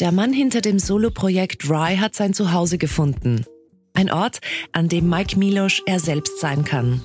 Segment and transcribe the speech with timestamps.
[0.00, 3.44] Der Mann hinter dem Soloprojekt Rye hat sein Zuhause gefunden.
[3.92, 4.40] Ein Ort,
[4.72, 7.02] an dem Mike Milosch er selbst sein kann.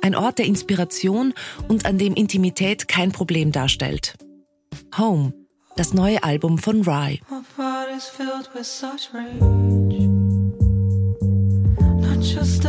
[0.00, 1.34] Ein Ort der Inspiration
[1.68, 4.16] und an dem Intimität kein Problem darstellt.
[4.98, 5.32] Home,
[5.76, 7.20] das neue Album von Rye.
[12.22, 12.64] just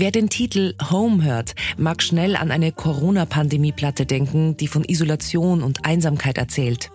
[0.00, 5.84] Wer den Titel Home hört, mag schnell an eine Corona-Pandemie-Platte denken, die von Isolation und
[5.84, 6.90] Einsamkeit erzählt.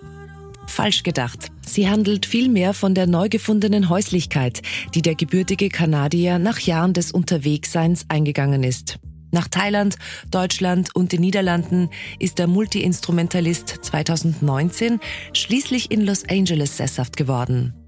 [0.66, 1.52] Falsch gedacht.
[1.64, 4.64] Sie handelt vielmehr von der neu gefundenen Häuslichkeit,
[4.96, 8.98] die der gebürtige Kanadier nach Jahren des Unterwegsseins eingegangen ist.
[9.30, 9.98] Nach Thailand,
[10.32, 15.00] Deutschland und den Niederlanden ist der Multiinstrumentalist 2019
[15.32, 17.85] schließlich in Los Angeles sesshaft geworden.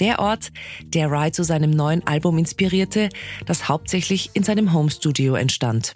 [0.00, 0.50] Der Ort,
[0.82, 3.08] der Rye zu seinem neuen Album inspirierte,
[3.46, 5.94] das hauptsächlich in seinem Homestudio entstand.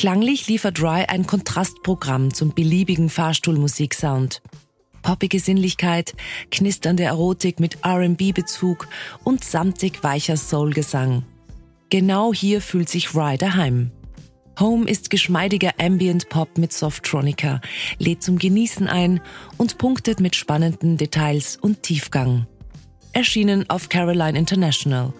[0.00, 4.40] Klanglich liefert Rye ein Kontrastprogramm zum beliebigen Fahrstuhlmusiksound.
[5.02, 6.14] Poppige Sinnlichkeit,
[6.50, 8.88] knisternde Erotik mit R&B-Bezug
[9.24, 11.26] und samtig weicher Soul-Gesang.
[11.90, 13.90] Genau hier fühlt sich Rye daheim.
[14.58, 17.60] Home ist geschmeidiger Ambient Pop mit Softronica,
[17.98, 19.20] lädt zum Genießen ein
[19.58, 22.46] und punktet mit spannenden Details und Tiefgang.
[23.12, 25.12] Erschienen auf Caroline International.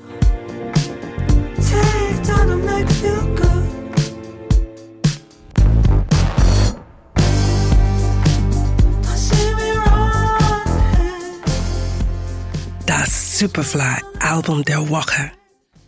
[13.41, 15.31] Superfly Album der Woche.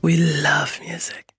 [0.02, 1.22] We love music.